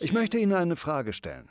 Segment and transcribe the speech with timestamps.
[0.00, 1.48] Ich möchte Ihnen eine Frage stellen.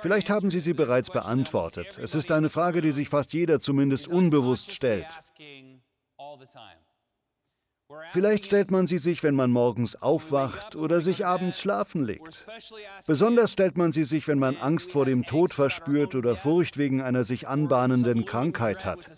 [0.00, 1.98] Vielleicht haben Sie sie bereits beantwortet.
[1.98, 5.06] Es ist eine Frage, die sich fast jeder zumindest unbewusst stellt.
[8.12, 12.44] Vielleicht stellt man sie sich, wenn man morgens aufwacht oder sich abends schlafen legt.
[13.06, 17.00] Besonders stellt man sie sich, wenn man Angst vor dem Tod verspürt oder Furcht wegen
[17.00, 19.08] einer sich anbahnenden Krankheit hat.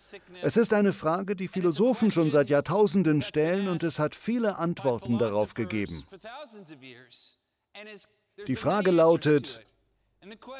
[0.42, 5.18] Es ist eine Frage, die Philosophen schon seit Jahrtausenden stellen und es hat viele Antworten
[5.18, 6.04] darauf gegeben.
[8.46, 9.66] Die Frage lautet,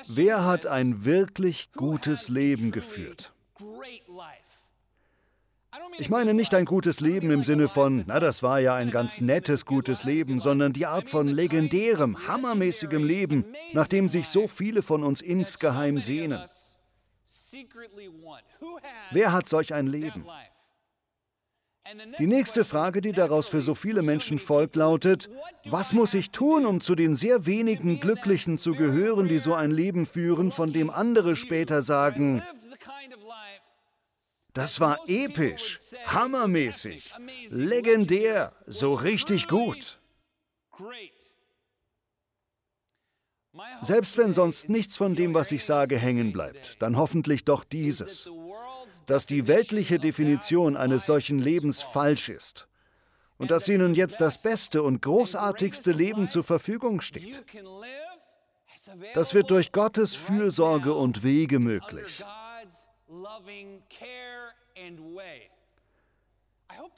[0.09, 3.33] wer hat ein wirklich gutes Leben geführt?
[5.99, 9.21] Ich meine nicht ein gutes Leben im Sinne von, na das war ja ein ganz
[9.21, 14.83] nettes gutes Leben, sondern die Art von legendärem, hammermäßigem Leben, nach dem sich so viele
[14.83, 16.41] von uns insgeheim sehnen.
[19.11, 20.25] Wer hat solch ein Leben?
[22.19, 25.31] Die nächste Frage, die daraus für so viele Menschen folgt, lautet,
[25.65, 29.71] was muss ich tun, um zu den sehr wenigen Glücklichen zu gehören, die so ein
[29.71, 32.43] Leben führen, von dem andere später sagen,
[34.53, 37.13] das war episch, hammermäßig,
[37.51, 39.99] legendär, so richtig gut.
[43.81, 48.29] Selbst wenn sonst nichts von dem, was ich sage, hängen bleibt, dann hoffentlich doch dieses,
[49.09, 52.69] dass die weltliche Definition eines solchen Lebens falsch ist
[53.39, 57.43] und dass Ihnen jetzt das beste und großartigste Leben zur Verfügung steht.
[59.15, 62.23] Das wird durch Gottes Fürsorge und Wege möglich.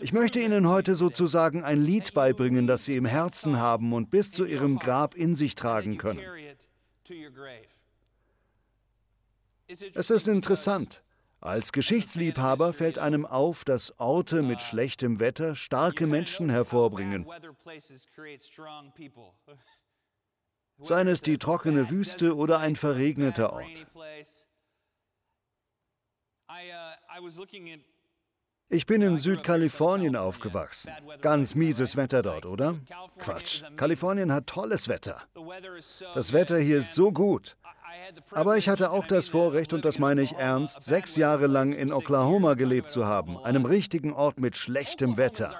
[0.00, 4.32] Ich möchte Ihnen heute sozusagen ein Lied beibringen, das Sie im Herzen haben und bis
[4.32, 6.22] zu Ihrem Grab in sich tragen können.
[9.94, 11.04] Es ist interessant.
[11.40, 17.26] Als Geschichtsliebhaber fällt einem auf, dass Orte mit schlechtem Wetter starke Menschen hervorbringen.
[20.82, 23.86] Seien es die trockene Wüste oder ein verregneter Ort.
[28.72, 30.92] Ich bin in Südkalifornien aufgewachsen.
[31.20, 32.76] Ganz mieses Wetter dort, oder?
[33.18, 33.62] Quatsch.
[33.76, 35.22] Kalifornien hat tolles Wetter.
[36.14, 37.56] Das Wetter hier ist so gut.
[38.32, 41.92] Aber ich hatte auch das Vorrecht, und das meine ich ernst, sechs Jahre lang in
[41.92, 45.54] Oklahoma gelebt zu haben, einem richtigen Ort mit schlechtem Wetter.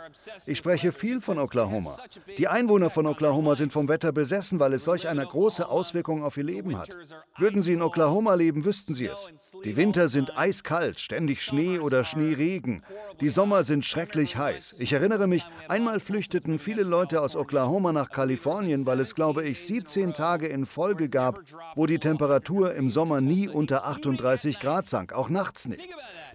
[0.47, 1.97] Ich spreche viel von Oklahoma.
[2.39, 6.37] Die Einwohner von Oklahoma sind vom Wetter besessen, weil es solch eine große Auswirkung auf
[6.37, 6.91] ihr Leben hat.
[7.39, 9.29] Würden sie in Oklahoma leben, wüssten sie es.
[9.65, 12.83] Die Winter sind eiskalt, ständig Schnee oder Schneeregen.
[13.21, 14.77] Die Sommer sind schrecklich heiß.
[14.79, 19.61] Ich erinnere mich, einmal flüchteten viele Leute aus Oklahoma nach Kalifornien, weil es, glaube ich,
[19.67, 21.41] 17 Tage in Folge gab,
[21.75, 25.89] wo die Temperatur Temperatur im Sommer nie unter 38 Grad sank, auch nachts nicht.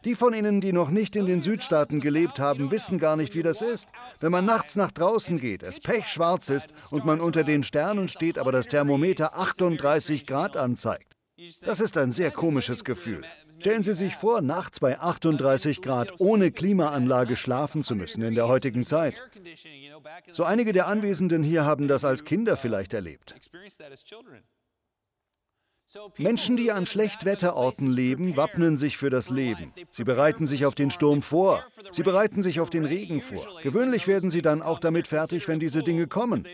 [0.03, 3.43] Die von Ihnen, die noch nicht in den Südstaaten gelebt haben, wissen gar nicht, wie
[3.43, 3.87] das ist.
[4.19, 8.39] Wenn man nachts nach draußen geht, es pechschwarz ist und man unter den Sternen steht,
[8.39, 11.13] aber das Thermometer 38 Grad anzeigt.
[11.63, 13.23] Das ist ein sehr komisches Gefühl.
[13.59, 18.47] Stellen Sie sich vor, nachts bei 38 Grad ohne Klimaanlage schlafen zu müssen in der
[18.47, 19.21] heutigen Zeit.
[20.31, 23.35] So einige der Anwesenden hier haben das als Kinder vielleicht erlebt.
[26.17, 29.71] Menschen, die an Schlechtwetterorten leben, wappnen sich für das Leben.
[29.91, 31.63] Sie bereiten sich auf den Sturm vor.
[31.91, 33.45] Sie bereiten sich auf den Regen vor.
[33.61, 36.47] Gewöhnlich werden sie dann auch damit fertig, wenn diese Dinge kommen.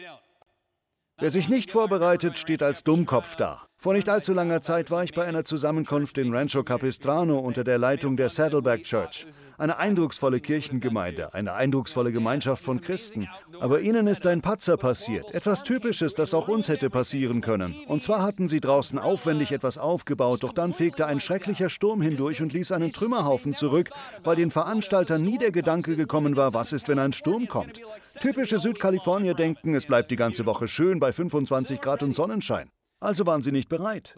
[1.17, 3.67] Wer sich nicht vorbereitet, steht als Dummkopf da.
[3.83, 7.79] Vor nicht allzu langer Zeit war ich bei einer Zusammenkunft in Rancho Capistrano unter der
[7.79, 9.25] Leitung der Saddleback Church.
[9.57, 13.27] Eine eindrucksvolle Kirchengemeinde, eine eindrucksvolle Gemeinschaft von Christen.
[13.59, 15.33] Aber ihnen ist ein Patzer passiert.
[15.33, 17.73] Etwas Typisches, das auch uns hätte passieren können.
[17.87, 22.39] Und zwar hatten sie draußen aufwendig etwas aufgebaut, doch dann fegte ein schrecklicher Sturm hindurch
[22.39, 23.89] und ließ einen Trümmerhaufen zurück,
[24.23, 27.81] weil den Veranstaltern nie der Gedanke gekommen war, was ist, wenn ein Sturm kommt.
[28.21, 32.69] Typische Südkalifornier denken, es bleibt die ganze Woche schön bei 25 Grad und Sonnenschein.
[33.01, 34.13] Also waren sie nicht bereit.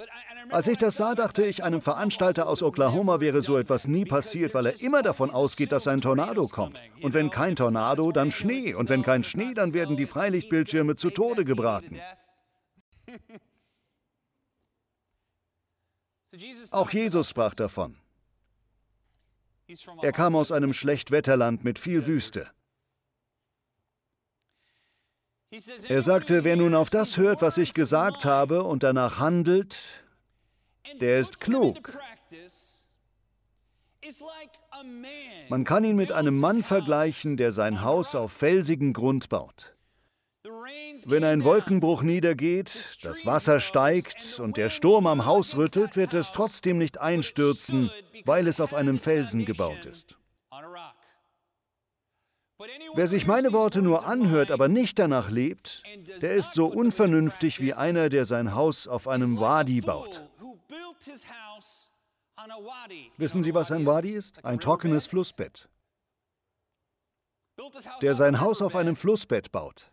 [0.49, 4.53] Als ich das sah, dachte ich, einem Veranstalter aus Oklahoma wäre so etwas nie passiert,
[4.53, 6.79] weil er immer davon ausgeht, dass ein Tornado kommt.
[7.01, 8.73] Und wenn kein Tornado, dann Schnee.
[8.73, 11.97] Und wenn kein Schnee, dann werden die Freilichtbildschirme zu Tode gebraten.
[16.71, 17.95] Auch Jesus sprach davon.
[20.01, 22.47] Er kam aus einem Schlechtwetterland mit viel Wüste.
[25.87, 29.77] Er sagte, wer nun auf das hört, was ich gesagt habe und danach handelt,
[30.99, 31.91] der ist klug.
[35.49, 39.75] Man kann ihn mit einem Mann vergleichen, der sein Haus auf felsigen Grund baut.
[41.05, 46.31] Wenn ein Wolkenbruch niedergeht, das Wasser steigt und der Sturm am Haus rüttelt, wird es
[46.31, 47.89] trotzdem nicht einstürzen,
[48.25, 50.17] weil es auf einem Felsen gebaut ist.
[52.95, 55.83] Wer sich meine Worte nur anhört, aber nicht danach lebt,
[56.21, 60.23] der ist so unvernünftig wie einer, der sein Haus auf einem Wadi baut.
[63.17, 64.43] Wissen Sie, was ein Wadi ist?
[64.45, 65.69] Ein trockenes Flussbett.
[68.01, 69.91] Der sein Haus auf einem Flussbett baut.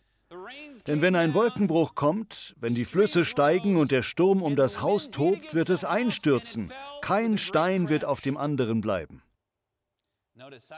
[0.87, 5.11] Denn wenn ein Wolkenbruch kommt, wenn die Flüsse steigen und der Sturm um das Haus
[5.11, 6.73] tobt, wird es einstürzen.
[7.03, 9.23] Kein Stein wird auf dem anderen bleiben.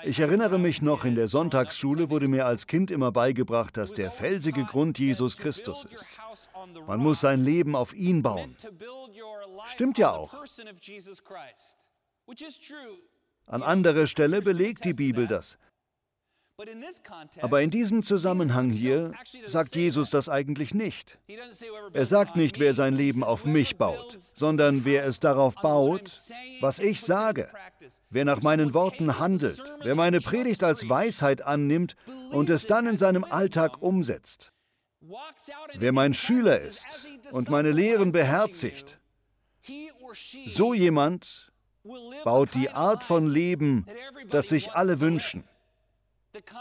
[0.04, 4.10] Ich erinnere mich noch, in der Sonntagsschule wurde mir als Kind immer beigebracht, dass der
[4.10, 6.08] felsige Grund Jesus Christus ist.
[6.86, 8.56] Man muss sein Leben auf ihn bauen.
[9.66, 10.34] Stimmt ja auch.
[13.46, 15.58] An anderer Stelle belegt die Bibel das.
[17.40, 19.12] Aber in diesem Zusammenhang hier
[19.46, 21.18] sagt Jesus das eigentlich nicht.
[21.92, 26.18] Er sagt nicht, wer sein Leben auf mich baut, sondern wer es darauf baut,
[26.60, 27.48] was ich sage,
[28.10, 31.96] wer nach meinen Worten handelt, wer meine Predigt als Weisheit annimmt
[32.30, 34.52] und es dann in seinem Alltag umsetzt.
[35.74, 36.86] Wer mein Schüler ist
[37.32, 39.00] und meine Lehren beherzigt,
[40.46, 41.52] so jemand
[42.24, 43.86] baut die Art von Leben,
[44.30, 45.44] das sich alle wünschen.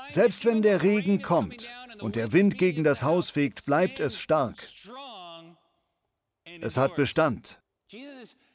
[0.10, 1.70] Selbst wenn der Regen kommt
[2.00, 4.56] und der Wind gegen das Haus fegt, bleibt es stark.
[6.60, 7.60] Es hat Bestand.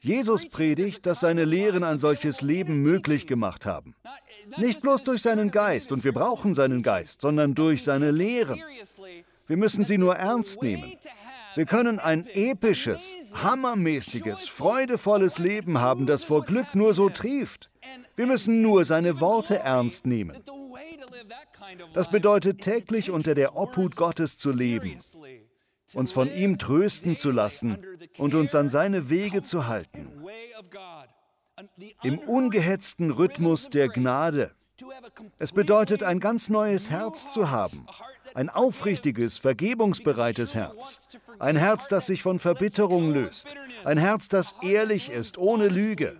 [0.01, 3.95] Jesus predigt, dass seine Lehren ein solches Leben möglich gemacht haben.
[4.57, 8.63] Nicht bloß durch seinen Geist, und wir brauchen seinen Geist, sondern durch seine Lehren.
[9.47, 10.93] Wir müssen sie nur ernst nehmen.
[11.55, 17.71] Wir können ein episches, hammermäßiges, freudevolles Leben haben, das vor Glück nur so trieft.
[18.15, 20.37] Wir müssen nur seine Worte ernst nehmen.
[21.95, 24.99] Das bedeutet täglich unter der Obhut Gottes zu leben,
[25.95, 27.85] uns von ihm trösten zu lassen
[28.19, 30.11] und uns an seine Wege zu halten.
[32.03, 34.55] Im ungehetzten Rhythmus der Gnade.
[35.39, 37.87] Es bedeutet, ein ganz neues Herz zu haben,
[38.35, 41.09] ein aufrichtiges, vergebungsbereites Herz,
[41.39, 43.55] ein Herz, das sich von Verbitterung löst,
[43.85, 46.19] ein Herz, das ehrlich ist, ohne Lüge,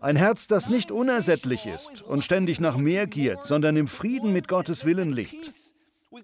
[0.00, 4.48] ein Herz, das nicht unersättlich ist und ständig nach mehr giert, sondern im Frieden mit
[4.48, 5.74] Gottes Willen lebt.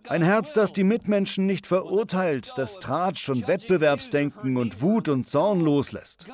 [0.09, 5.61] Ein Herz, das die Mitmenschen nicht verurteilt, das Tratsch und Wettbewerbsdenken und Wut und Zorn
[5.61, 6.27] loslässt.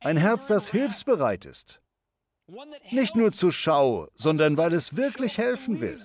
[0.00, 1.80] Ein Herz, das hilfsbereit ist,
[2.90, 5.98] nicht nur zur Schau, sondern weil es wirklich helfen will.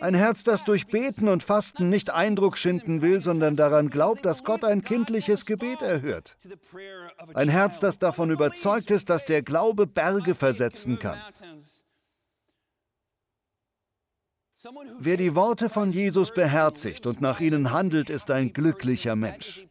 [0.00, 4.42] Ein Herz, das durch Beten und Fasten nicht Eindruck schinden will, sondern daran glaubt, dass
[4.42, 6.36] Gott ein kindliches Gebet erhört.
[7.34, 11.18] Ein Herz, das davon überzeugt ist, dass der Glaube Berge versetzen kann.
[14.98, 19.68] Wer die Worte von Jesus beherzigt und nach ihnen handelt, ist ein glücklicher Mensch.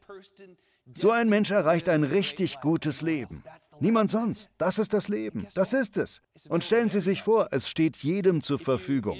[0.95, 3.43] So ein Mensch erreicht ein richtig gutes Leben.
[3.79, 4.51] Niemand sonst.
[4.57, 5.47] Das ist das Leben.
[5.53, 6.21] Das ist es.
[6.49, 9.17] Und stellen Sie sich vor, es steht jedem zur Verfügung.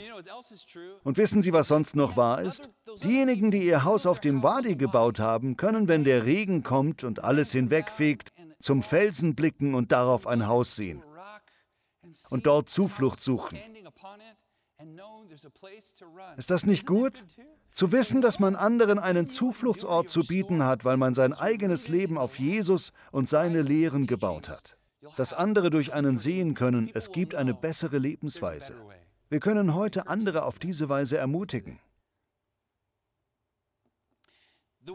[1.03, 2.69] Und wissen Sie, was sonst noch wahr ist?
[3.03, 7.23] Diejenigen, die ihr Haus auf dem Wadi gebaut haben, können, wenn der Regen kommt und
[7.23, 11.03] alles hinwegfegt, zum Felsen blicken und darauf ein Haus sehen.
[12.29, 13.57] Und dort Zuflucht suchen.
[16.37, 17.25] Ist das nicht gut?
[17.71, 22.17] Zu wissen, dass man anderen einen Zufluchtsort zu bieten hat, weil man sein eigenes Leben
[22.17, 24.77] auf Jesus und seine Lehren gebaut hat.
[25.15, 28.75] Dass andere durch einen sehen können, es gibt eine bessere Lebensweise.
[29.29, 31.79] Wir können heute andere auf diese Weise ermutigen.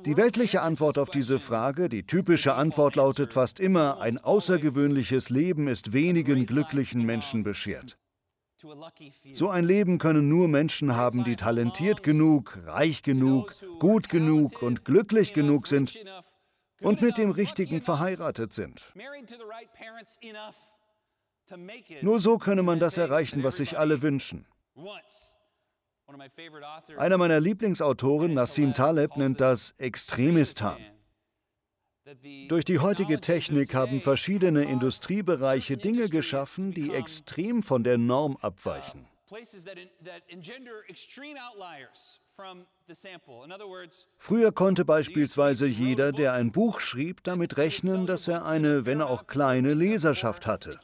[0.06, 5.68] Die weltliche Antwort auf diese Frage, die typische Antwort lautet fast immer, ein außergewöhnliches Leben
[5.68, 7.98] ist wenigen glücklichen Menschen beschert.
[9.32, 14.84] So ein Leben können nur Menschen haben, die talentiert genug, reich genug, gut genug und
[14.84, 15.98] glücklich genug sind
[16.80, 18.92] und mit dem Richtigen verheiratet sind.
[22.02, 24.46] Nur so könne man das erreichen, was sich alle wünschen.
[26.96, 30.78] Einer meiner Lieblingsautoren, Nassim Taleb, nennt das Extremistan.
[32.48, 39.06] Durch die heutige Technik haben verschiedene Industriebereiche Dinge geschaffen, die extrem von der Norm abweichen.
[44.18, 49.26] Früher konnte beispielsweise jeder, der ein Buch schrieb, damit rechnen, dass er eine, wenn auch
[49.26, 50.78] kleine, Leserschaft hatte.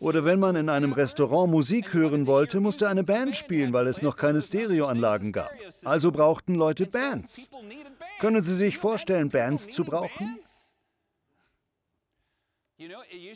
[0.00, 4.02] Oder wenn man in einem Restaurant Musik hören wollte, musste eine Band spielen, weil es
[4.02, 5.50] noch keine Stereoanlagen gab.
[5.84, 7.48] Also brauchten Leute Bands.
[8.20, 10.38] Können Sie sich vorstellen, Bands zu brauchen?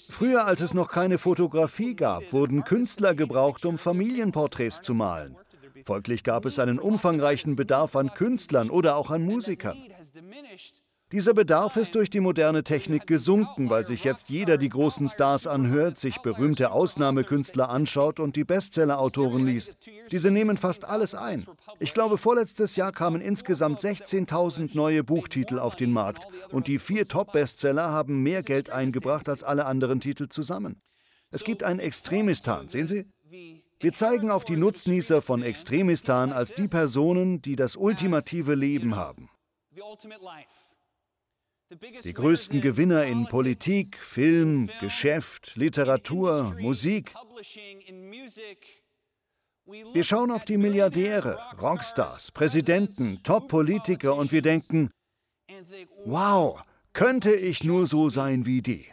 [0.09, 5.37] Früher, als es noch keine Fotografie gab, wurden Künstler gebraucht, um Familienporträts zu malen.
[5.85, 9.79] Folglich gab es einen umfangreichen Bedarf an Künstlern oder auch an Musikern.
[11.13, 15.47] Dieser Bedarf ist durch die moderne Technik gesunken, weil sich jetzt jeder die großen Stars
[15.47, 19.77] anhört, sich berühmte Ausnahmekünstler anschaut und die Bestsellerautoren liest.
[20.11, 21.45] Diese nehmen fast alles ein.
[21.81, 27.05] Ich glaube, vorletztes Jahr kamen insgesamt 16.000 neue Buchtitel auf den Markt und die vier
[27.05, 30.81] Top-Bestseller haben mehr Geld eingebracht als alle anderen Titel zusammen.
[31.31, 33.05] Es gibt ein Extremistan, sehen Sie?
[33.83, 39.29] Wir zeigen auf die Nutznießer von Extremistan als die Personen, die das ultimative Leben haben.
[42.05, 47.13] Die größten Gewinner in Politik, Film, Geschäft, Literatur, Musik.
[49.65, 54.91] Wir schauen auf die Milliardäre, Rockstars, Präsidenten, Top-Politiker und wir denken,
[56.05, 56.63] wow,
[56.93, 58.87] könnte ich nur so sein wie die.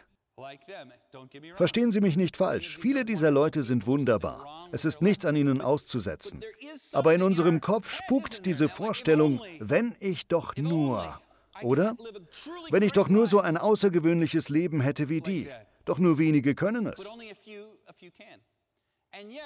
[1.56, 4.68] Verstehen Sie mich nicht falsch, viele dieser Leute sind wunderbar.
[4.72, 6.40] Es ist nichts an ihnen auszusetzen.
[6.92, 11.20] Aber in unserem Kopf spukt diese Vorstellung, wenn ich doch nur.
[11.62, 11.96] Oder?
[12.70, 15.48] Wenn ich doch nur so ein außergewöhnliches Leben hätte wie die.
[15.84, 17.08] Doch nur wenige können es.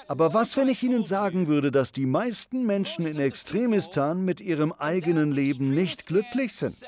[0.07, 4.71] Aber was, wenn ich Ihnen sagen würde, dass die meisten Menschen in Extremistan mit ihrem
[4.71, 6.85] eigenen Leben nicht glücklich sind?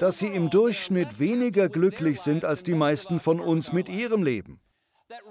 [0.00, 4.60] Dass sie im Durchschnitt weniger glücklich sind als die meisten von uns mit ihrem Leben.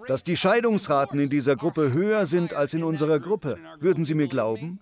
[0.07, 3.57] Dass die Scheidungsraten in dieser Gruppe höher sind als in unserer Gruppe.
[3.79, 4.79] Würden Sie mir glauben?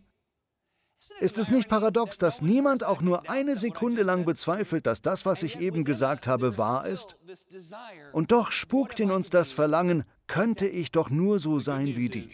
[1.20, 5.42] Ist es nicht paradox, dass niemand auch nur eine Sekunde lang bezweifelt, dass das, was
[5.42, 7.18] ich eben gesagt habe, wahr ist?
[8.14, 12.30] Und doch spukt in uns das Verlangen, könnte ich doch nur so sein wie die.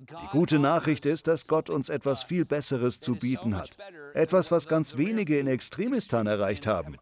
[0.00, 3.76] Die gute Nachricht ist, dass Gott uns etwas viel Besseres zu bieten hat.
[4.14, 6.96] Etwas, was ganz wenige in Extremistan erreicht haben.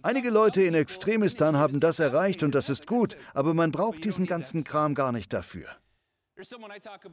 [0.00, 4.24] Einige Leute in Extremistan haben das erreicht und das ist gut, aber man braucht diesen
[4.24, 5.66] ganzen Kram gar nicht dafür.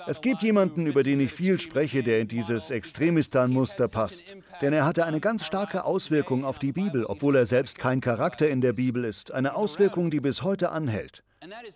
[0.07, 4.37] Es gibt jemanden, über den ich viel spreche, der in dieses Extremistan-Muster passt.
[4.61, 8.47] Denn er hatte eine ganz starke Auswirkung auf die Bibel, obwohl er selbst kein Charakter
[8.47, 9.33] in der Bibel ist.
[9.33, 11.24] Eine Auswirkung, die bis heute anhält.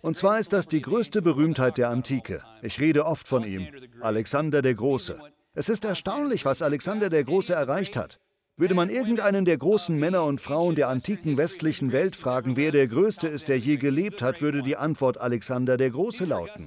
[0.02, 2.42] Und zwar ist das die größte Berühmtheit der Antike.
[2.62, 3.68] Ich rede oft von ihm.
[4.00, 5.18] Alexander der Große.
[5.54, 8.18] Es ist erstaunlich, was Alexander der Große erreicht hat.
[8.56, 12.88] Würde man irgendeinen der großen Männer und Frauen der antiken westlichen Welt fragen, wer der
[12.88, 16.66] Größte ist, der je gelebt hat, würde die Antwort Alexander der Große lauten.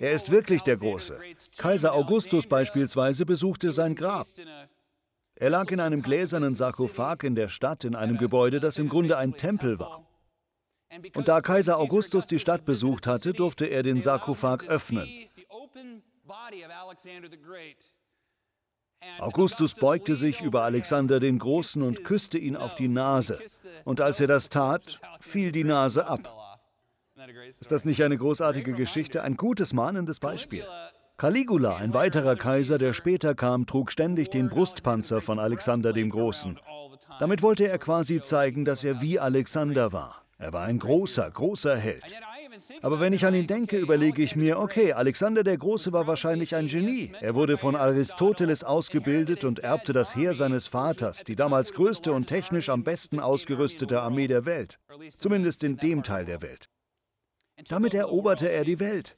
[0.00, 1.18] Er ist wirklich der Große.
[1.56, 4.26] Kaiser Augustus beispielsweise besuchte sein Grab.
[5.36, 9.16] Er lag in einem gläsernen Sarkophag in der Stadt, in einem Gebäude, das im Grunde
[9.16, 10.06] ein Tempel war.
[11.14, 15.08] Und da Kaiser Augustus die Stadt besucht hatte, durfte er den Sarkophag öffnen.
[19.18, 23.38] Augustus beugte sich über Alexander den Großen und küsste ihn auf die Nase.
[23.84, 26.58] Und als er das tat, fiel die Nase ab.
[27.60, 29.22] Ist das nicht eine großartige Geschichte?
[29.22, 30.64] Ein gutes, mahnendes Beispiel.
[31.16, 36.58] Caligula, ein weiterer Kaiser, der später kam, trug ständig den Brustpanzer von Alexander dem Großen.
[37.20, 40.21] Damit wollte er quasi zeigen, dass er wie Alexander war.
[40.42, 42.02] Er war ein großer, großer Held.
[42.82, 46.56] Aber wenn ich an ihn denke, überlege ich mir, okay, Alexander der Große war wahrscheinlich
[46.56, 47.12] ein Genie.
[47.20, 52.26] Er wurde von Aristoteles ausgebildet und erbte das Heer seines Vaters, die damals größte und
[52.26, 54.80] technisch am besten ausgerüstete Armee der Welt.
[55.16, 56.68] Zumindest in dem Teil der Welt.
[57.68, 59.16] Damit eroberte er die Welt.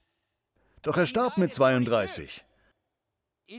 [0.83, 2.45] Doch er starb mit 32.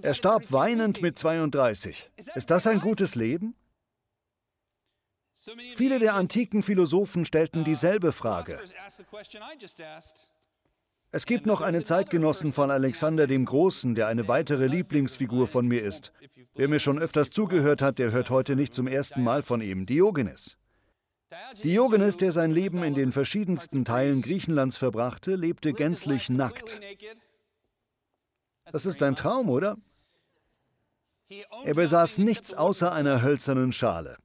[0.03, 2.11] Er starb weinend mit 32.
[2.35, 3.55] Ist das ein gutes Leben?
[5.75, 8.57] Viele der antiken Philosophen stellten dieselbe Frage.
[11.11, 15.83] Es gibt noch einen Zeitgenossen von Alexander dem Großen, der eine weitere Lieblingsfigur von mir
[15.83, 16.13] ist.
[16.55, 19.85] Wer mir schon öfters zugehört hat, der hört heute nicht zum ersten Mal von ihm,
[19.85, 20.57] Diogenes.
[21.63, 26.79] Diogenes, der sein Leben in den verschiedensten Teilen Griechenlands verbrachte, lebte gänzlich nackt.
[28.71, 29.77] Das ist ein Traum, oder?
[31.63, 34.17] Er besaß nichts außer einer hölzernen Schale.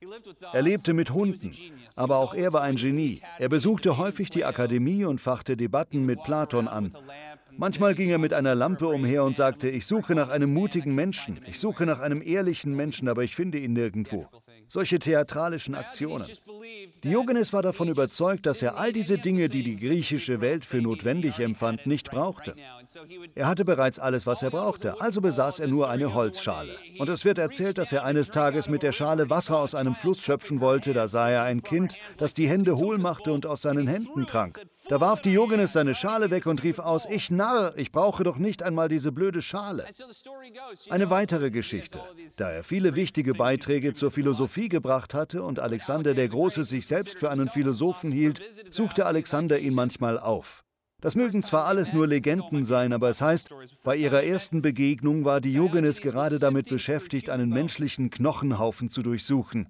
[0.52, 1.52] Er lebte mit Hunden,
[1.96, 3.22] aber auch er war ein Genie.
[3.38, 6.92] Er besuchte häufig die Akademie und fachte Debatten mit Platon an.
[7.56, 11.40] Manchmal ging er mit einer Lampe umher und sagte, ich suche nach einem mutigen Menschen,
[11.46, 14.28] ich suche nach einem ehrlichen Menschen, aber ich finde ihn nirgendwo
[14.70, 16.26] solche theatralischen Aktionen.
[17.02, 21.40] Diogenes war davon überzeugt, dass er all diese Dinge, die die griechische Welt für notwendig
[21.40, 22.54] empfand, nicht brauchte.
[23.34, 26.76] Er hatte bereits alles, was er brauchte, also besaß er nur eine Holzschale.
[26.98, 30.20] Und es wird erzählt, dass er eines Tages mit der Schale Wasser aus einem Fluss
[30.20, 33.86] schöpfen wollte, da sah er ein Kind, das die Hände hohl machte und aus seinen
[33.86, 34.60] Händen trank.
[34.88, 38.62] Da warf Diogenes seine Schale weg und rief aus, ich Narr, ich brauche doch nicht
[38.62, 39.84] einmal diese blöde Schale.
[40.88, 42.00] Eine weitere Geschichte.
[42.36, 46.86] Da er viele wichtige Beiträge zur Philosophie Philosophie gebracht hatte und Alexander der Große sich
[46.86, 50.64] selbst für einen Philosophen hielt, suchte Alexander ihn manchmal auf.
[51.00, 53.48] Das mögen zwar alles nur Legenden sein, aber es heißt,
[53.84, 59.68] bei ihrer ersten Begegnung war Diogenes gerade damit beschäftigt, einen menschlichen Knochenhaufen zu durchsuchen.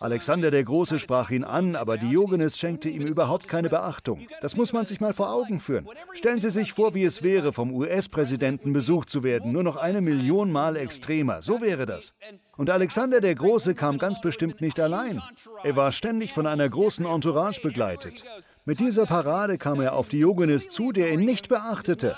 [0.00, 4.26] Alexander der Große sprach ihn an, aber Diogenes schenkte ihm überhaupt keine Beachtung.
[4.40, 5.86] Das muss man sich mal vor Augen führen.
[6.14, 10.00] Stellen Sie sich vor, wie es wäre, vom US-Präsidenten besucht zu werden, nur noch eine
[10.00, 11.42] Million Mal extremer.
[11.42, 12.14] So wäre das.
[12.56, 15.22] Und Alexander der Große kam ganz bestimmt nicht allein.
[15.62, 18.24] Er war ständig von einer großen Entourage begleitet.
[18.64, 22.16] Mit dieser Parade kam er auf Diogenes zu, der ihn nicht beachtete.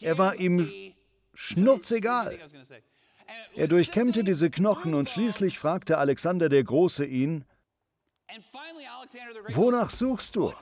[0.00, 0.70] Er war ihm
[1.34, 2.38] schnurzegal.
[3.54, 7.44] Er durchkämmte diese Knochen und schließlich fragte Alexander der Große ihn,
[9.48, 10.52] Wonach suchst du?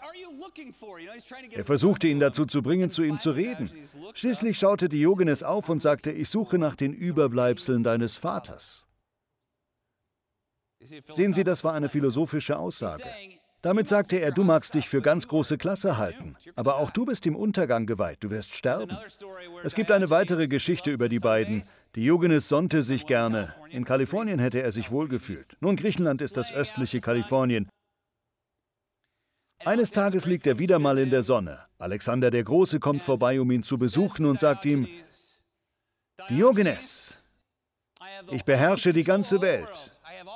[1.50, 3.70] Er versuchte ihn dazu zu bringen, zu ihm zu reden.
[4.14, 8.84] Schließlich schaute Diogenes auf und sagte, ich suche nach den Überbleibseln deines Vaters.
[11.10, 13.04] Sehen Sie, das war eine philosophische Aussage.
[13.64, 17.24] Damit sagte er, du magst dich für ganz große Klasse halten, aber auch du bist
[17.24, 18.94] dem Untergang geweiht, du wirst sterben.
[19.64, 21.62] Es gibt eine weitere Geschichte über die beiden.
[21.96, 23.54] Diogenes sonnte sich gerne.
[23.70, 25.56] In Kalifornien hätte er sich wohlgefühlt.
[25.60, 27.70] Nun, Griechenland ist das östliche Kalifornien.
[29.64, 31.60] Eines Tages liegt er wieder mal in der Sonne.
[31.78, 34.86] Alexander der Große kommt vorbei, um ihn zu besuchen und sagt ihm,
[36.28, 37.22] Diogenes,
[38.30, 39.90] ich beherrsche die ganze Welt.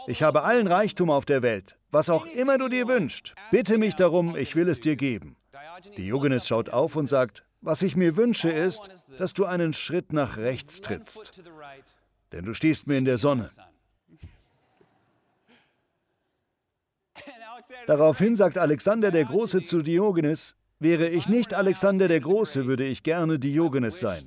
[0.06, 1.77] Ich habe allen Reichtum auf der Welt.
[1.90, 5.36] Was auch immer du dir wünschst, bitte mich darum, ich will es dir geben.
[5.96, 10.36] Diogenes schaut auf und sagt, was ich mir wünsche ist, dass du einen Schritt nach
[10.36, 11.40] rechts trittst.
[12.32, 13.48] Denn du stehst mir in der Sonne.
[17.86, 23.02] Daraufhin sagt Alexander der Große zu Diogenes, wäre ich nicht Alexander der Große, würde ich
[23.02, 24.24] gerne Diogenes sein.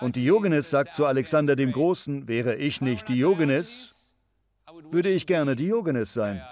[0.00, 3.95] Und Diogenes sagt zu Alexander dem Großen, wäre ich nicht Diogenes,
[4.90, 6.42] würde ich gerne Diogenes sein.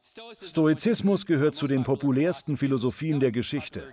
[0.00, 3.92] Stoizismus gehört zu den populärsten Philosophien der Geschichte.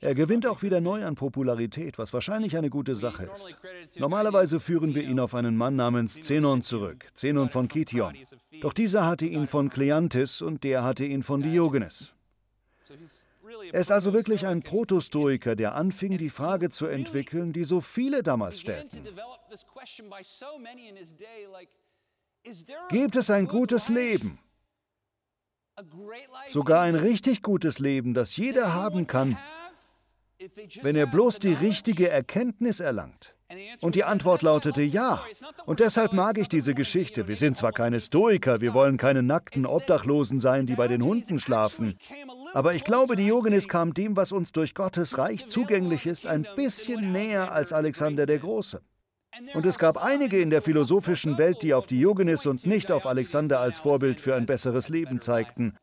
[0.00, 3.56] Er gewinnt auch wieder neu an Popularität, was wahrscheinlich eine gute Sache ist.
[3.98, 8.14] Normalerweise führen wir ihn auf einen Mann namens Zenon zurück, Zenon von Kition.
[8.60, 12.14] Doch dieser hatte ihn von Kleanthis und der hatte ihn von Diogenes.
[13.72, 18.22] Er ist also wirklich ein Protostoiker, der anfing, die Frage zu entwickeln, die so viele
[18.22, 19.02] damals stellten.
[22.90, 24.38] Gibt es ein gutes Leben?
[26.50, 29.36] Sogar ein richtig gutes Leben, das jeder haben kann,
[30.82, 33.33] wenn er bloß die richtige Erkenntnis erlangt.
[33.80, 35.22] Und die Antwort lautete ja.
[35.66, 37.28] Und deshalb mag ich diese Geschichte.
[37.28, 41.38] Wir sind zwar keine Stoiker, wir wollen keine nackten Obdachlosen sein, die bei den Hunden
[41.38, 41.98] schlafen.
[42.52, 47.12] Aber ich glaube, Diogenes kam dem, was uns durch Gottes Reich zugänglich ist, ein bisschen
[47.12, 48.80] näher als Alexander der Große.
[49.54, 53.60] Und es gab einige in der philosophischen Welt, die auf Diogenes und nicht auf Alexander
[53.60, 55.76] als Vorbild für ein besseres Leben zeigten.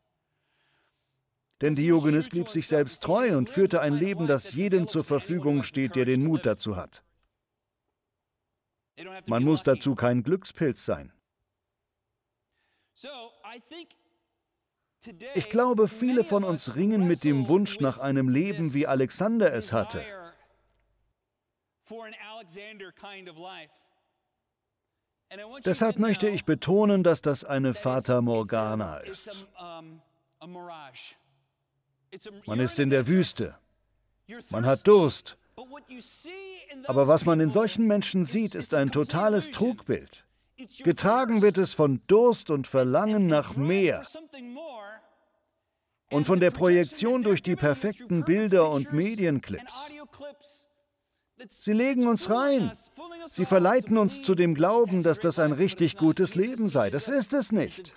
[1.60, 5.94] Denn Diogenes blieb sich selbst treu und führte ein Leben, das jedem zur Verfügung steht,
[5.94, 7.04] der den Mut dazu hat.
[9.26, 11.12] Man muss dazu kein Glückspilz sein.
[15.34, 19.72] Ich glaube, viele von uns ringen mit dem Wunsch nach einem Leben, wie Alexander es
[19.72, 20.04] hatte.
[25.64, 29.46] Deshalb möchte ich betonen, dass das eine Fata Morgana ist.
[32.46, 33.58] Man ist in der Wüste.
[34.50, 35.36] Man hat Durst.
[36.86, 40.24] Aber was man in solchen Menschen sieht, ist ein totales Trugbild.
[40.84, 44.02] Getragen wird es von Durst und Verlangen nach mehr
[46.10, 49.88] und von der Projektion durch die perfekten Bilder und Medienclips.
[51.50, 52.70] Sie legen uns rein.
[53.26, 56.90] Sie verleiten uns zu dem Glauben, dass das ein richtig gutes Leben sei.
[56.90, 57.92] Das ist es nicht.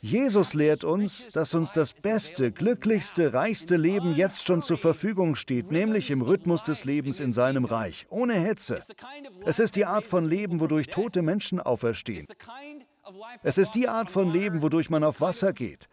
[0.00, 5.70] Jesus lehrt uns, dass uns das beste, glücklichste, reichste Leben jetzt schon zur Verfügung steht,
[5.70, 8.80] nämlich im Rhythmus des Lebens in seinem Reich, ohne Hetze.
[9.44, 12.26] Es ist die Art von Leben, wodurch tote Menschen auferstehen.
[13.42, 15.88] Es ist die Art von Leben, wodurch man auf Wasser geht.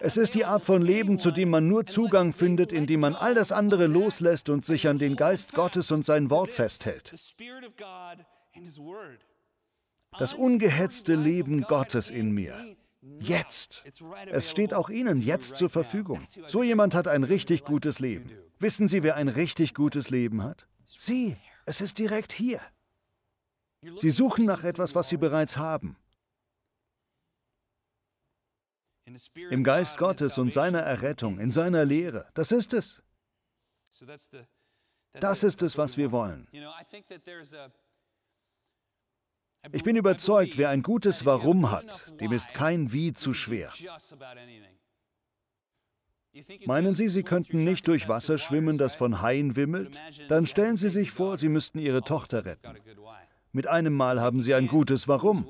[0.00, 3.34] Es ist die Art von Leben, zu dem man nur Zugang findet, indem man all
[3.34, 7.12] das andere loslässt und sich an den Geist Gottes und sein Wort festhält.
[10.18, 12.76] Das ungehetzte Leben Gottes in mir.
[13.20, 13.84] Jetzt.
[14.26, 16.22] Es steht auch Ihnen jetzt zur Verfügung.
[16.46, 18.30] So jemand hat ein richtig gutes Leben.
[18.58, 20.66] Wissen Sie, wer ein richtig gutes Leben hat?
[20.86, 21.36] Sie.
[21.66, 22.60] Es ist direkt hier.
[23.96, 25.96] Sie suchen nach etwas, was Sie bereits haben.
[29.50, 32.26] Im Geist Gottes und seiner Errettung, in seiner Lehre.
[32.34, 33.02] Das ist es.
[35.12, 36.48] Das ist es, was wir wollen.
[39.72, 43.70] Ich bin überzeugt, wer ein gutes Warum hat, dem ist kein Wie zu schwer.
[46.66, 49.96] Meinen Sie, Sie könnten nicht durch Wasser schwimmen, das von Haien wimmelt?
[50.28, 52.76] Dann stellen Sie sich vor, Sie müssten Ihre Tochter retten.
[53.52, 55.46] Mit einem Mal haben Sie ein gutes Warum.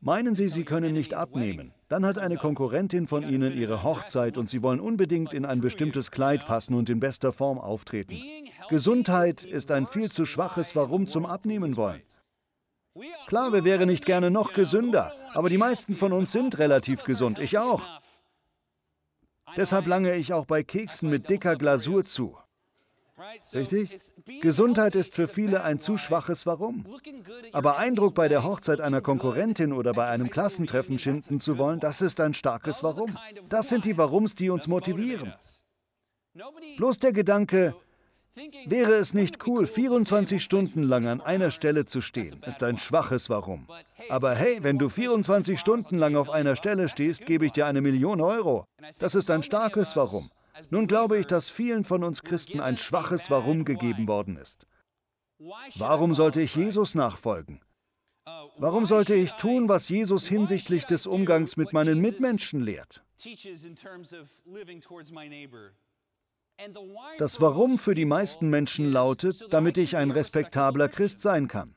[0.00, 1.74] Meinen Sie, Sie können nicht abnehmen?
[1.92, 6.10] Dann hat eine Konkurrentin von Ihnen ihre Hochzeit und Sie wollen unbedingt in ein bestimmtes
[6.10, 8.16] Kleid passen und in bester Form auftreten.
[8.70, 12.00] Gesundheit ist ein viel zu schwaches Warum zum Abnehmen wollen.
[13.26, 17.38] Klar, wir wären nicht gerne noch gesünder, aber die meisten von uns sind relativ gesund,
[17.38, 17.82] ich auch.
[19.58, 22.38] Deshalb lange ich auch bei Keksen mit dicker Glasur zu.
[23.54, 23.98] Richtig?
[24.40, 26.84] Gesundheit ist für viele ein zu schwaches Warum.
[27.52, 32.00] Aber Eindruck bei der Hochzeit einer Konkurrentin oder bei einem Klassentreffen schinden zu wollen, das
[32.00, 33.16] ist ein starkes Warum.
[33.48, 35.34] Das sind die Warums, die uns motivieren.
[36.76, 37.74] Bloß der Gedanke,
[38.64, 43.28] Wäre es nicht cool, 24 Stunden lang an einer Stelle zu stehen, ist ein schwaches
[43.28, 43.66] Warum.
[44.08, 47.82] Aber hey, wenn du 24 Stunden lang auf einer Stelle stehst, gebe ich dir eine
[47.82, 48.64] Million Euro.
[48.98, 50.30] Das ist ein starkes Warum.
[50.70, 54.66] Nun glaube ich, dass vielen von uns Christen ein schwaches Warum gegeben worden ist.
[55.76, 57.60] Warum sollte ich Jesus nachfolgen?
[58.56, 63.02] Warum sollte ich tun, was Jesus hinsichtlich des Umgangs mit meinen Mitmenschen lehrt?
[67.18, 71.74] Das Warum für die meisten Menschen lautet, damit ich ein respektabler Christ sein kann.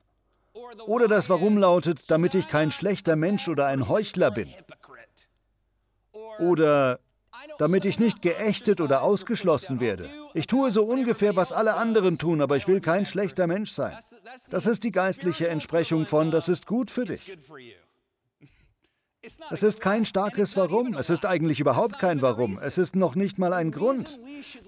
[0.86, 4.54] Oder das Warum lautet, damit ich kein schlechter Mensch oder ein Heuchler bin.
[6.40, 7.00] Oder
[7.58, 10.10] damit ich nicht geächtet oder ausgeschlossen werde.
[10.34, 13.96] Ich tue so ungefähr, was alle anderen tun, aber ich will kein schlechter Mensch sein.
[14.50, 17.38] Das ist die geistliche Entsprechung von, das ist gut für dich.
[19.50, 20.96] Es ist kein starkes Warum.
[20.96, 22.60] Es ist eigentlich überhaupt kein Warum.
[22.62, 24.20] Es ist noch nicht mal ein Grund.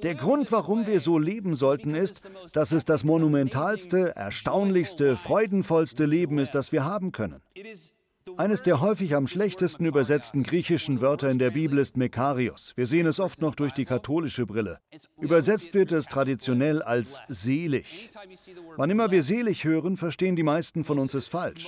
[0.04, 2.22] Der Grund, warum wir so leben sollten, ist,
[2.54, 7.42] dass es das monumentalste, erstaunlichste, freudenvollste Leben ist, das wir haben können.
[8.38, 12.74] Eines der häufig am schlechtesten übersetzten griechischen Wörter in der Bibel ist Mekarios.
[12.76, 14.80] Wir sehen es oft noch durch die katholische Brille.
[15.20, 18.10] Übersetzt wird es traditionell als selig.
[18.76, 21.68] Wann immer wir selig hören, verstehen die meisten von uns es falsch.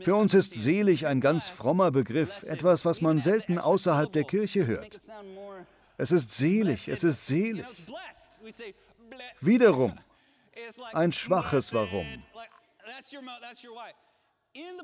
[0.00, 4.66] Für uns ist selig ein ganz frommer Begriff, etwas, was man selten außerhalb der Kirche
[4.66, 4.98] hört.
[5.96, 7.64] Es ist selig, es ist selig.
[9.40, 9.98] Wiederum
[10.92, 12.06] ein schwaches Warum.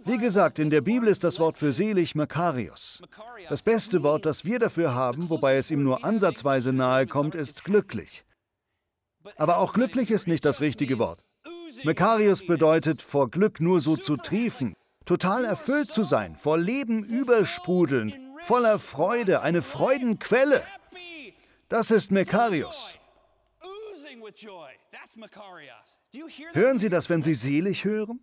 [0.05, 3.03] Wie gesagt, in der Bibel ist das Wort für selig Makarios.
[3.49, 7.65] Das beste Wort, das wir dafür haben, wobei es ihm nur ansatzweise nahe kommt, ist
[7.65, 8.25] glücklich.
[9.37, 11.25] Aber auch glücklich ist nicht das richtige Wort.
[11.85, 18.15] Makarios bedeutet, vor Glück nur so zu triefen, total erfüllt zu sein, vor Leben übersprudeln,
[18.45, 20.63] voller Freude, eine Freudenquelle.
[21.69, 22.95] Das ist Makarios.
[26.53, 28.21] Hören Sie das, wenn Sie selig hören?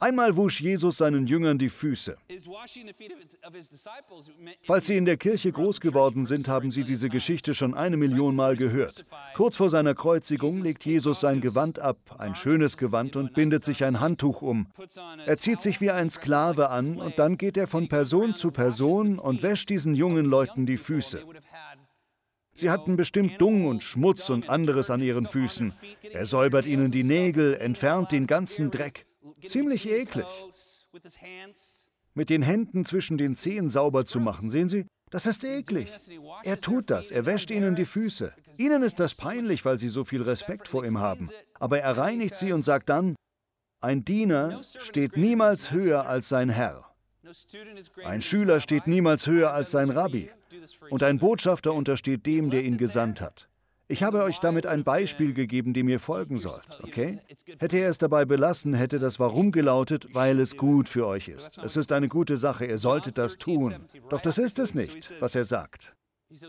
[0.00, 2.16] Einmal wusch Jesus seinen Jüngern die Füße.
[4.62, 8.34] Falls Sie in der Kirche groß geworden sind, haben Sie diese Geschichte schon eine Million
[8.34, 9.04] Mal gehört.
[9.36, 13.84] Kurz vor seiner Kreuzigung legt Jesus sein Gewand ab, ein schönes Gewand, und bindet sich
[13.84, 14.66] ein Handtuch um.
[15.24, 19.20] Er zieht sich wie ein Sklave an und dann geht er von Person zu Person
[19.20, 21.22] und wäscht diesen jungen Leuten die Füße.
[22.54, 25.72] Sie hatten bestimmt Dung und Schmutz und anderes an ihren Füßen.
[26.10, 29.06] Er säubert ihnen die Nägel, entfernt den ganzen Dreck.
[29.46, 30.26] Ziemlich eklig.
[32.14, 34.86] Mit den Händen zwischen den Zehen sauber zu machen, sehen Sie?
[35.10, 35.90] Das ist eklig.
[36.42, 38.32] Er tut das, er wäscht ihnen die Füße.
[38.58, 41.30] Ihnen ist das peinlich, weil sie so viel Respekt vor ihm haben.
[41.54, 43.16] Aber er reinigt sie und sagt dann,
[43.80, 46.84] ein Diener steht niemals höher als sein Herr.
[48.04, 50.30] Ein Schüler steht niemals höher als sein Rabbi.
[50.90, 53.48] Und ein Botschafter untersteht dem, der ihn gesandt hat.
[53.90, 57.20] Ich habe euch damit ein Beispiel gegeben, dem ihr folgen sollt, okay?
[57.58, 61.56] Hätte er es dabei belassen, hätte das Warum gelautet, weil es gut für euch ist.
[61.58, 63.76] Es ist eine gute Sache, ihr solltet das tun.
[64.10, 65.94] Doch das ist es nicht, was er sagt.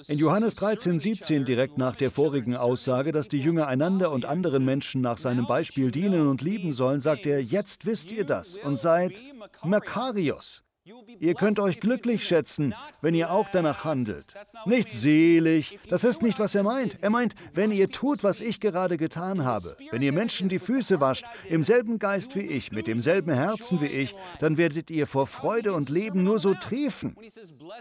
[0.10, 4.66] In Johannes 13, 17, direkt nach der vorigen Aussage, dass die Jünger einander und anderen
[4.66, 8.78] Menschen nach seinem Beispiel dienen und lieben sollen, sagt er, jetzt wisst ihr das und
[8.78, 9.22] seid
[9.64, 10.64] Makarios,
[11.20, 14.34] Ihr könnt euch glücklich schätzen, wenn ihr auch danach handelt.
[14.66, 16.98] Nicht selig, das ist nicht, was er meint.
[17.02, 21.00] Er meint, wenn ihr tut, was ich gerade getan habe, wenn ihr Menschen die Füße
[21.00, 25.28] wascht, im selben Geist wie ich, mit demselben Herzen wie ich, dann werdet ihr vor
[25.28, 27.16] Freude und Leben nur so triefen.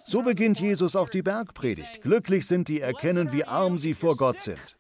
[0.01, 2.03] So beginnt Jesus auch die Bergpredigt.
[2.03, 4.79] Glücklich sind die erkennen, wie arm sie vor Gott sind.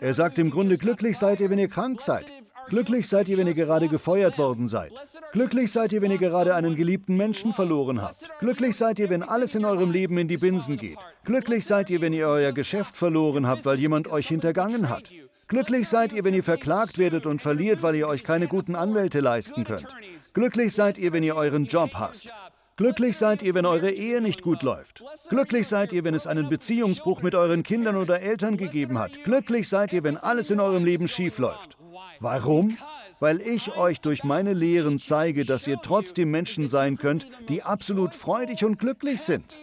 [0.00, 2.24] Er sagt im Grunde, glücklich seid ihr, wenn ihr krank seid.
[2.70, 4.92] Glücklich seid ihr, wenn ihr gerade gefeuert worden seid.
[5.32, 8.24] Glücklich seid ihr, wenn ihr gerade einen geliebten Menschen verloren habt.
[8.38, 10.98] Glücklich seid ihr, wenn alles in eurem Leben in die Binsen geht.
[11.24, 15.10] Glücklich seid ihr, wenn ihr euer Geschäft verloren habt, weil jemand euch hintergangen hat.
[15.48, 19.18] Glücklich seid ihr, wenn ihr verklagt werdet und verliert, weil ihr euch keine guten Anwälte
[19.18, 19.88] leisten könnt.
[20.32, 22.30] Glücklich seid ihr, wenn ihr euren Job hasst.
[22.76, 25.02] Glücklich seid ihr, wenn eure Ehe nicht gut läuft.
[25.28, 29.10] Glücklich seid ihr, wenn es einen Beziehungsbruch mit euren Kindern oder Eltern gegeben hat.
[29.24, 31.76] Glücklich seid ihr, wenn alles in eurem Leben schief läuft.
[32.20, 32.76] Warum?
[33.18, 38.14] Weil ich euch durch meine Lehren zeige, dass ihr trotzdem Menschen sein könnt, die absolut
[38.14, 39.56] freudig und glücklich sind.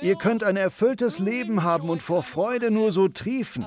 [0.00, 3.66] Ihr könnt ein erfülltes Leben haben und vor Freude nur so triefen.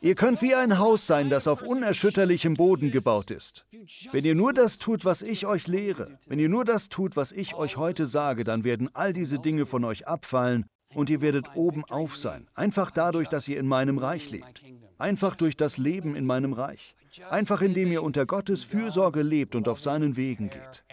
[0.00, 3.66] Ihr könnt wie ein Haus sein, das auf unerschütterlichem Boden gebaut ist.
[4.12, 7.32] Wenn ihr nur das tut, was ich euch lehre, wenn ihr nur das tut, was
[7.32, 11.54] ich euch heute sage, dann werden all diese Dinge von euch abfallen und ihr werdet
[11.54, 12.48] oben auf sein.
[12.54, 14.62] Einfach dadurch, dass ihr in meinem Reich lebt.
[14.98, 16.94] Einfach durch das Leben in meinem Reich.
[17.30, 20.84] Einfach indem ihr unter Gottes Fürsorge lebt und auf seinen Wegen geht.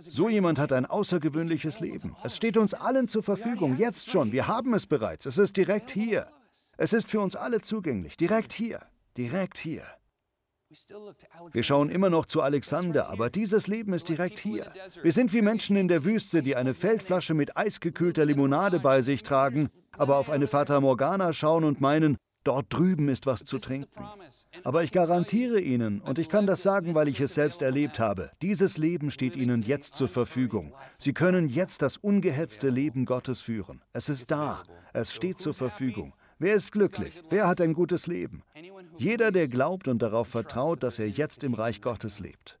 [0.00, 2.16] So jemand hat ein außergewöhnliches Leben.
[2.24, 4.32] Es steht uns allen zur Verfügung, jetzt schon.
[4.32, 5.26] Wir haben es bereits.
[5.26, 6.28] Es ist direkt hier.
[6.78, 8.80] Es ist für uns alle zugänglich, direkt hier,
[9.16, 9.84] direkt hier.
[11.52, 14.72] Wir schauen immer noch zu Alexander, aber dieses Leben ist direkt hier.
[15.02, 19.22] Wir sind wie Menschen in der Wüste, die eine Feldflasche mit eisgekühlter Limonade bei sich
[19.22, 24.04] tragen, aber auf eine Fata Morgana schauen und meinen, dort drüben ist was zu trinken.
[24.64, 28.30] Aber ich garantiere Ihnen, und ich kann das sagen, weil ich es selbst erlebt habe,
[28.42, 30.72] dieses Leben steht Ihnen jetzt zur Verfügung.
[30.98, 33.82] Sie können jetzt das ungehetzte Leben Gottes führen.
[33.92, 34.62] Es ist da,
[34.92, 36.12] es steht zur Verfügung.
[36.38, 37.22] Wer ist glücklich?
[37.30, 38.42] Wer hat ein gutes Leben?
[38.98, 42.58] Jeder, der glaubt und darauf vertraut, dass er jetzt im Reich Gottes lebt.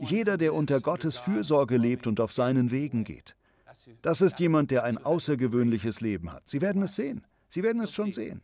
[0.00, 3.36] Jeder, der unter Gottes Fürsorge lebt und auf seinen Wegen geht.
[4.02, 6.48] Das ist jemand, der ein außergewöhnliches Leben hat.
[6.48, 7.24] Sie werden es sehen.
[7.48, 8.42] Sie werden es schon sehen.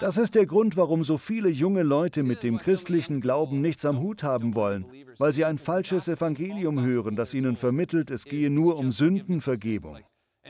[0.00, 4.00] Das ist der Grund, warum so viele junge Leute mit dem christlichen Glauben nichts am
[4.00, 4.86] Hut haben wollen,
[5.18, 9.98] weil sie ein falsches Evangelium hören, das ihnen vermittelt, es gehe nur um Sündenvergebung.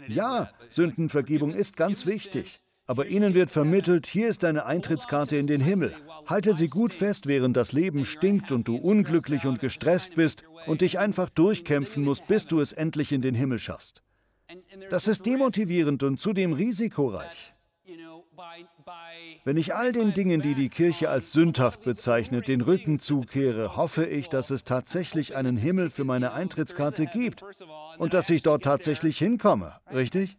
[0.09, 2.61] Ja, Sündenvergebung ist ganz wichtig.
[2.87, 5.95] Aber ihnen wird vermittelt, hier ist deine Eintrittskarte in den Himmel.
[6.27, 10.83] Halte sie gut fest, während das Leben stinkt und du unglücklich und gestresst bist und
[10.83, 14.03] dich einfach durchkämpfen musst, bis du es endlich in den Himmel schaffst.
[14.91, 17.54] Das ist demotivierend und zudem risikoreich.
[19.45, 24.07] Wenn ich all den Dingen, die die Kirche als sündhaft bezeichnet, den Rücken zukehre, hoffe
[24.07, 27.45] ich, dass es tatsächlich einen Himmel für meine Eintrittskarte gibt
[27.99, 29.73] und dass ich dort tatsächlich hinkomme.
[29.93, 30.39] Richtig?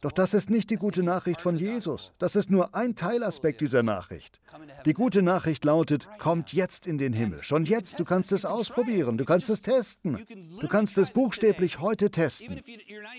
[0.00, 2.12] Doch das ist nicht die gute Nachricht von Jesus.
[2.18, 4.40] Das ist nur ein Teilaspekt dieser Nachricht.
[4.84, 7.42] Die gute Nachricht lautet, kommt jetzt in den Himmel.
[7.42, 10.18] Schon jetzt, du kannst es ausprobieren, du kannst es testen.
[10.60, 12.60] Du kannst es buchstäblich heute testen.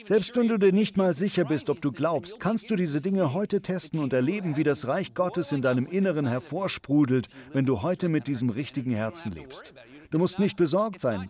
[0.05, 3.33] Selbst wenn du dir nicht mal sicher bist, ob du glaubst, kannst du diese Dinge
[3.33, 8.07] heute testen und erleben, wie das Reich Gottes in deinem Inneren hervorsprudelt, wenn du heute
[8.07, 9.73] mit diesem richtigen Herzen lebst.
[10.11, 11.29] Du musst nicht besorgt sein.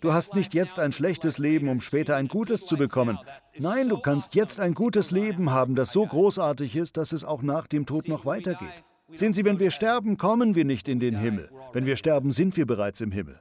[0.00, 3.18] Du hast nicht jetzt ein schlechtes Leben, um später ein gutes zu bekommen.
[3.58, 7.42] Nein, du kannst jetzt ein gutes Leben haben, das so großartig ist, dass es auch
[7.42, 8.84] nach dem Tod noch weitergeht.
[9.14, 11.50] Sehen Sie, wenn wir sterben, kommen wir nicht in den Himmel.
[11.72, 13.40] Wenn wir sterben, sind wir bereits im Himmel.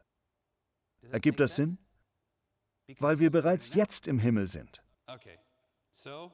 [1.11, 1.77] Ergibt das Sinn?
[2.99, 4.81] Weil wir bereits jetzt im Himmel sind.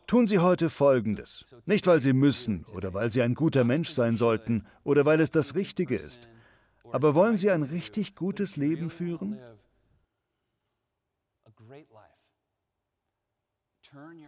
[0.08, 1.56] Tun Sie heute Folgendes.
[1.66, 5.32] Nicht, weil Sie müssen oder weil Sie ein guter Mensch sein sollten oder weil es
[5.32, 6.28] das Richtige ist.
[6.94, 9.40] Aber wollen Sie ein richtig gutes Leben führen?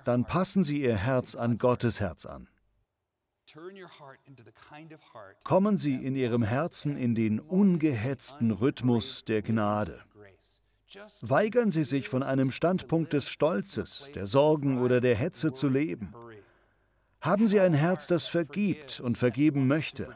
[0.03, 2.47] Dann passen Sie Ihr Herz an Gottes Herz an.
[5.43, 10.03] Kommen Sie in Ihrem Herzen in den ungehetzten Rhythmus der Gnade.
[11.21, 16.15] Weigern Sie sich von einem Standpunkt des Stolzes, der Sorgen oder der Hetze zu leben.
[17.21, 20.15] Haben Sie ein Herz, das vergibt und vergeben möchte.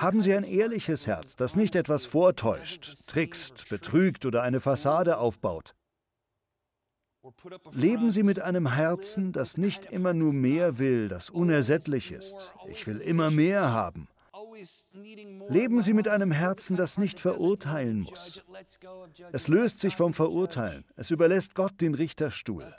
[0.00, 5.74] Haben Sie ein ehrliches Herz, das nicht etwas vortäuscht, trickst, betrügt oder eine Fassade aufbaut.
[7.72, 12.54] Leben Sie mit einem Herzen, das nicht immer nur mehr will, das unersättlich ist.
[12.70, 14.08] Ich will immer mehr haben.
[15.48, 18.42] Leben Sie mit einem Herzen, das nicht verurteilen muss.
[19.32, 20.84] Es löst sich vom Verurteilen.
[20.96, 22.74] Es überlässt Gott den Richterstuhl.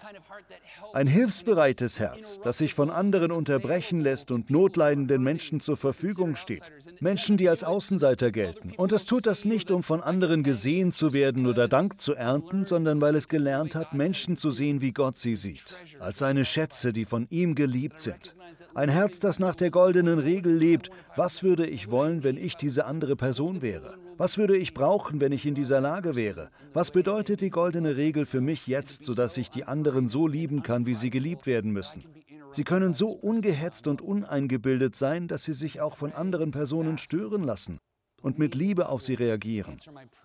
[0.94, 6.64] Ein hilfsbereites Herz, das sich von anderen unterbrechen lässt und notleidenden Menschen zur Verfügung steht.
[7.00, 8.74] Menschen, die als Außenseiter gelten.
[8.78, 12.66] Und es tut das nicht, um von anderen gesehen zu werden oder Dank zu ernten,
[12.66, 15.78] sondern weil es gelernt hat, Menschen zu sehen, wie Gott sie sieht.
[16.00, 18.34] Als seine Schätze, die von ihm geliebt sind.
[18.74, 20.92] Ein Herz, das nach der goldenen Regel lebt.
[21.16, 23.98] Was würde ich wollen, wenn ich diese andere Person wäre?
[24.16, 26.50] Was würde ich brauchen, wenn ich in dieser Lage wäre?
[26.72, 30.86] Was bedeutet die goldene Regel für mich jetzt, sodass ich die anderen so lieben kann,
[30.86, 32.06] wie sie geliebt werden müssen?
[32.54, 37.44] Sie können so ungehetzt und uneingebildet sein, dass sie sich auch von anderen Personen stören
[37.44, 37.82] lassen
[38.22, 39.78] und mit Liebe auf sie reagieren.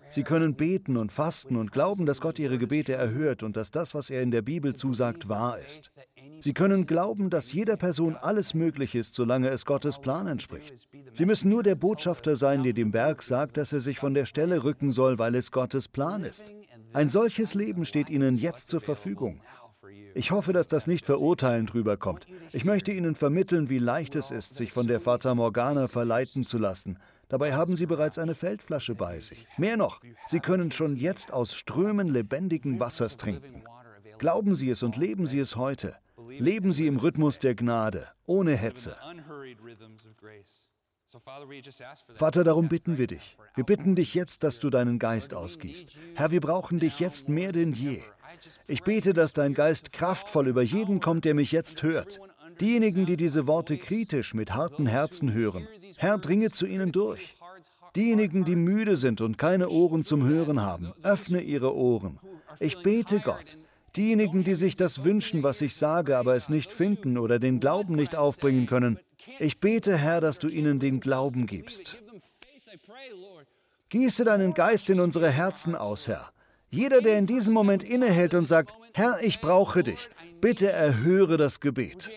[0.09, 3.93] Sie können beten und fasten und glauben, dass Gott ihre Gebete erhört und dass das,
[3.93, 5.91] was er in der Bibel zusagt, wahr ist.
[6.39, 10.87] Sie können glauben, dass jeder Person alles möglich ist, solange es Gottes Plan entspricht.
[11.13, 14.25] Sie müssen nur der Botschafter sein, der dem Berg sagt, dass er sich von der
[14.25, 16.53] Stelle rücken soll, weil es Gottes Plan ist.
[16.93, 19.41] Ein solches Leben steht Ihnen jetzt zur Verfügung.
[20.13, 22.25] Ich hoffe, dass das nicht verurteilend rüberkommt.
[22.51, 26.57] Ich möchte Ihnen vermitteln, wie leicht es ist, sich von der Fata Morgana verleiten zu
[26.57, 26.97] lassen.
[27.29, 29.45] Dabei haben Sie bereits eine Feldflasche bei sich.
[29.57, 33.63] Mehr noch, Sie können schon jetzt aus Strömen lebendigen Wassers trinken.
[34.17, 35.95] Glauben Sie es und leben Sie es heute.
[36.29, 38.95] Leben Sie im Rhythmus der Gnade, ohne Hetze.
[42.15, 43.37] Vater, darum bitten wir dich.
[43.55, 45.97] Wir bitten dich jetzt, dass du deinen Geist ausgießt.
[46.15, 48.01] Herr, wir brauchen dich jetzt mehr denn je.
[48.67, 52.19] Ich bete, dass dein Geist kraftvoll über jeden kommt, der mich jetzt hört.
[52.59, 55.67] Diejenigen, die diese Worte kritisch mit harten Herzen hören,
[55.97, 57.35] Herr, dringe zu ihnen durch.
[57.95, 62.19] Diejenigen, die müde sind und keine Ohren zum Hören haben, öffne ihre Ohren.
[62.59, 63.57] Ich bete Gott.
[63.95, 67.95] Diejenigen, die sich das wünschen, was ich sage, aber es nicht finden oder den Glauben
[67.95, 68.99] nicht aufbringen können,
[69.39, 71.97] ich bete, Herr, dass du ihnen den Glauben gibst.
[73.89, 76.31] Gieße deinen Geist in unsere Herzen aus, Herr.
[76.69, 80.09] Jeder, der in diesem Moment innehält und sagt, Herr, ich brauche dich,
[80.41, 82.09] bitte erhöre das Gebet.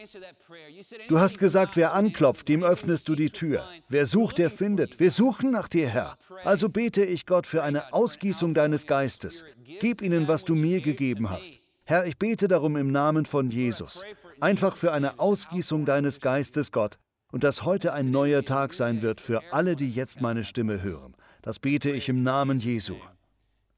[1.09, 3.67] Du hast gesagt, wer anklopft, dem öffnest du die Tür.
[3.89, 5.01] Wer sucht, der findet.
[5.01, 6.17] Wir suchen nach dir, Herr.
[6.45, 9.45] Also bete ich Gott für eine Ausgießung deines Geistes.
[9.81, 11.53] Gib ihnen, was du mir gegeben hast.
[11.85, 14.05] Herr, ich bete darum im Namen von Jesus.
[14.41, 16.99] Einfach für eine Ausgießung deines Geistes, Gott,
[17.33, 21.15] und dass heute ein neuer Tag sein wird für alle, die jetzt meine Stimme hören.
[21.43, 22.97] Das bete ich im Namen Jesu.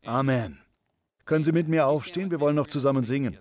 [0.04, 0.58] Amen.
[1.24, 2.30] Können Sie mit mir aufstehen?
[2.30, 3.38] Wir wollen noch zusammen singen.